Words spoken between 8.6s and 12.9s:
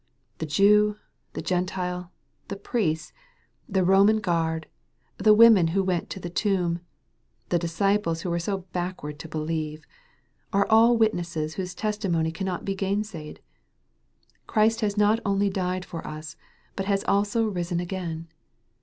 backward to believe, are all witnesses whose testimony cannot be